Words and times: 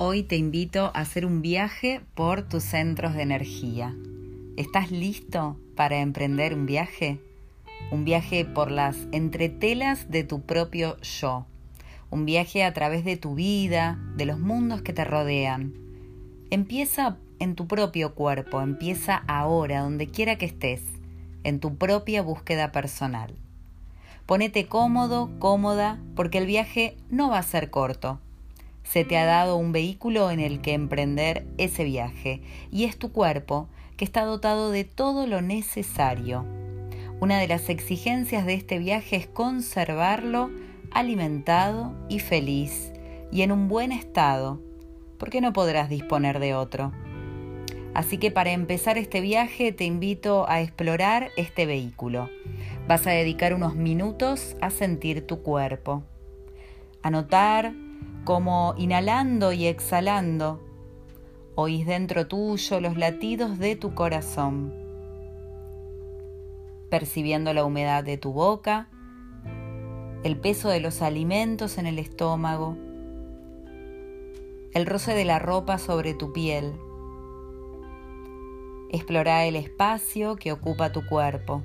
Hoy 0.00 0.22
te 0.22 0.36
invito 0.36 0.92
a 0.94 1.00
hacer 1.00 1.26
un 1.26 1.42
viaje 1.42 2.02
por 2.14 2.48
tus 2.48 2.62
centros 2.62 3.14
de 3.14 3.22
energía. 3.22 3.96
¿Estás 4.56 4.92
listo 4.92 5.56
para 5.74 5.98
emprender 5.98 6.54
un 6.54 6.66
viaje? 6.66 7.18
Un 7.90 8.04
viaje 8.04 8.44
por 8.44 8.70
las 8.70 8.96
entretelas 9.10 10.08
de 10.08 10.22
tu 10.22 10.42
propio 10.42 11.00
yo. 11.00 11.46
Un 12.10 12.26
viaje 12.26 12.62
a 12.62 12.72
través 12.72 13.04
de 13.04 13.16
tu 13.16 13.34
vida, 13.34 13.98
de 14.14 14.24
los 14.24 14.38
mundos 14.38 14.82
que 14.82 14.92
te 14.92 15.04
rodean. 15.04 15.74
Empieza 16.50 17.16
en 17.40 17.56
tu 17.56 17.66
propio 17.66 18.14
cuerpo, 18.14 18.60
empieza 18.60 19.24
ahora, 19.26 19.80
donde 19.80 20.06
quiera 20.06 20.38
que 20.38 20.46
estés, 20.46 20.82
en 21.42 21.58
tu 21.58 21.74
propia 21.74 22.22
búsqueda 22.22 22.70
personal. 22.70 23.34
Ponete 24.26 24.68
cómodo, 24.68 25.28
cómoda, 25.40 25.98
porque 26.14 26.38
el 26.38 26.46
viaje 26.46 26.96
no 27.10 27.30
va 27.30 27.38
a 27.38 27.42
ser 27.42 27.70
corto 27.70 28.20
se 28.90 29.04
te 29.04 29.18
ha 29.18 29.26
dado 29.26 29.56
un 29.56 29.72
vehículo 29.72 30.30
en 30.30 30.40
el 30.40 30.60
que 30.62 30.72
emprender 30.72 31.46
ese 31.58 31.84
viaje 31.84 32.40
y 32.70 32.84
es 32.84 32.96
tu 32.96 33.12
cuerpo 33.12 33.68
que 33.96 34.04
está 34.04 34.24
dotado 34.24 34.70
de 34.70 34.84
todo 34.84 35.26
lo 35.26 35.42
necesario. 35.42 36.46
Una 37.20 37.38
de 37.38 37.48
las 37.48 37.68
exigencias 37.68 38.46
de 38.46 38.54
este 38.54 38.78
viaje 38.78 39.16
es 39.16 39.26
conservarlo 39.26 40.50
alimentado 40.90 41.94
y 42.08 42.20
feliz 42.20 42.92
y 43.30 43.42
en 43.42 43.52
un 43.52 43.68
buen 43.68 43.92
estado, 43.92 44.62
porque 45.18 45.42
no 45.42 45.52
podrás 45.52 45.90
disponer 45.90 46.38
de 46.38 46.54
otro. 46.54 46.92
Así 47.92 48.16
que 48.16 48.30
para 48.30 48.52
empezar 48.52 48.96
este 48.96 49.20
viaje 49.20 49.72
te 49.72 49.84
invito 49.84 50.48
a 50.48 50.62
explorar 50.62 51.30
este 51.36 51.66
vehículo. 51.66 52.30
Vas 52.86 53.06
a 53.06 53.10
dedicar 53.10 53.52
unos 53.52 53.74
minutos 53.74 54.56
a 54.62 54.70
sentir 54.70 55.26
tu 55.26 55.42
cuerpo, 55.42 56.04
a 57.02 57.10
notar 57.10 57.74
como 58.24 58.74
inhalando 58.76 59.52
y 59.52 59.66
exhalando, 59.66 60.60
oís 61.54 61.86
dentro 61.86 62.28
tuyo 62.28 62.80
los 62.80 62.96
latidos 62.96 63.58
de 63.58 63.74
tu 63.74 63.94
corazón, 63.94 64.74
percibiendo 66.90 67.54
la 67.54 67.64
humedad 67.64 68.04
de 68.04 68.18
tu 68.18 68.32
boca, 68.32 68.88
el 70.24 70.36
peso 70.36 70.68
de 70.68 70.80
los 70.80 71.00
alimentos 71.00 71.78
en 71.78 71.86
el 71.86 71.98
estómago, 71.98 72.76
el 74.74 74.84
roce 74.84 75.14
de 75.14 75.24
la 75.24 75.38
ropa 75.38 75.78
sobre 75.78 76.12
tu 76.12 76.32
piel. 76.32 76.74
Explora 78.90 79.46
el 79.46 79.56
espacio 79.56 80.36
que 80.36 80.52
ocupa 80.52 80.92
tu 80.92 81.06
cuerpo. 81.06 81.62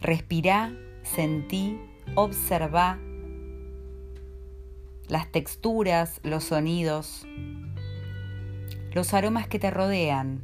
Respira, 0.00 0.72
sentí, 1.02 1.80
observa 2.14 2.98
las 5.08 5.30
texturas, 5.30 6.20
los 6.22 6.44
sonidos, 6.44 7.26
los 8.92 9.12
aromas 9.12 9.48
que 9.48 9.58
te 9.58 9.70
rodean. 9.70 10.42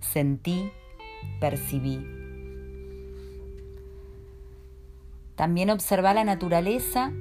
Sentí, 0.00 0.70
percibí. 1.38 2.04
También 5.36 5.70
observa 5.70 6.12
la 6.12 6.24
naturaleza 6.24 7.12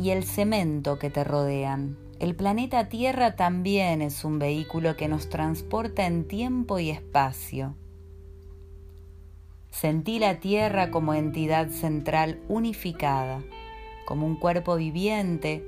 y 0.00 0.10
el 0.10 0.24
cemento 0.24 0.98
que 0.98 1.10
te 1.10 1.22
rodean. 1.24 1.98
El 2.18 2.34
planeta 2.34 2.88
Tierra 2.88 3.36
también 3.36 4.02
es 4.02 4.24
un 4.24 4.38
vehículo 4.38 4.96
que 4.96 5.06
nos 5.06 5.28
transporta 5.28 6.06
en 6.06 6.26
tiempo 6.26 6.78
y 6.78 6.90
espacio. 6.90 7.76
Sentí 9.70 10.18
la 10.18 10.40
Tierra 10.40 10.90
como 10.90 11.14
entidad 11.14 11.68
central 11.68 12.40
unificada 12.48 13.42
como 14.08 14.24
un 14.24 14.36
cuerpo 14.36 14.76
viviente 14.76 15.62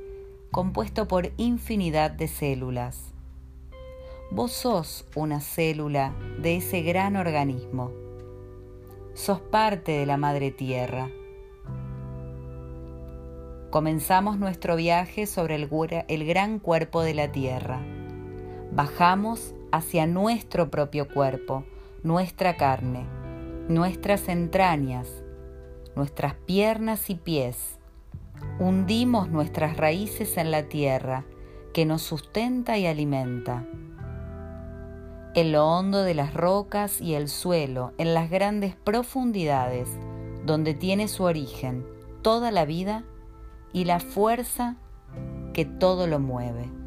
compuesto 0.50 1.06
por 1.06 1.31
infinidad 1.37 2.10
de 2.10 2.26
células. 2.26 3.12
Vos 4.31 4.53
sos 4.53 5.06
una 5.15 5.41
célula 5.41 6.15
de 6.41 6.56
ese 6.56 6.81
gran 6.81 7.16
organismo. 7.16 7.92
Sos 9.12 9.42
parte 9.42 9.92
de 9.92 10.06
la 10.06 10.16
Madre 10.16 10.50
Tierra. 10.53 11.10
Comenzamos 13.69 14.38
nuestro 14.38 14.75
viaje 14.75 15.26
sobre 15.26 15.56
el, 15.56 15.69
el, 16.09 16.26
gran 16.26 16.60
cuerpo 16.60 17.03
de 17.03 17.12
la 17.12 17.31
Tierra. 17.32 17.82
Bajamos 18.72 19.54
hacia 19.70 20.06
nuestro 20.06 20.70
propio 20.70 21.09
cuerpo, 21.09 21.66
nuestra 22.03 22.56
carne, 22.56 23.04
nuestras 23.69 24.31
entrañas, 24.31 25.09
nuestras 25.94 26.36
piernas 26.47 27.10
y 27.10 27.16
pies 27.16 27.79
hundimos 28.59 29.28
nuestras 29.31 29.77
raíces 29.77 30.37
en 30.37 30.51
la 30.51 30.69
tierra 30.69 31.25
que 31.73 31.84
nos 31.84 32.03
sustenta 32.03 32.78
y 32.78 32.87
alimenta. 32.87 33.65
En 35.34 35.53
lo 35.53 35.67
hondo 35.67 36.03
de 36.03 36.15
las 36.15 36.34
rocas 36.34 37.01
y 37.01 37.15
el 37.15 37.28
suelo, 37.28 37.93
en 37.99 38.15
las 38.15 38.31
grandes 38.31 38.75
profundidades, 38.75 39.89
donde 40.45 40.75
tiene 40.75 41.06
su 41.06 41.25
origen 41.25 41.87
toda 42.23 42.51
la 42.51 42.65
vida 42.65 43.05
y 43.73 43.84
la 43.84 44.01
fuerza 44.01 44.77
que 45.53 45.65
todo 45.65 46.07
lo 46.07 46.19
mueve. 46.19 46.79